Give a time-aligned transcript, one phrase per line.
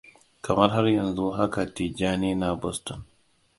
[0.45, 3.03] Kamar har yanzu haka Tijjani na Boston.